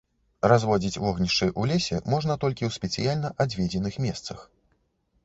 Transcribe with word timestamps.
Разводзіць 0.51 1.01
вогнішчы 1.03 1.43
ў 1.49 1.61
лесе 1.71 1.99
можна 2.13 2.37
толькі 2.45 2.63
ў 2.69 2.79
спецыяльна 2.79 3.31
адведзеных 3.47 4.01
месцах. 4.07 4.39